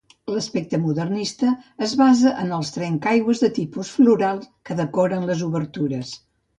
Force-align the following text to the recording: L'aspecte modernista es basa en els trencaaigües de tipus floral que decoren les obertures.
L'aspecte 0.35 0.77
modernista 0.85 1.49
es 1.89 1.93
basa 2.01 2.33
en 2.45 2.55
els 2.59 2.73
trencaaigües 2.79 3.45
de 3.47 3.53
tipus 3.61 3.95
floral 4.01 4.45
que 4.51 4.83
decoren 4.85 5.33
les 5.33 5.49
obertures. 5.53 6.21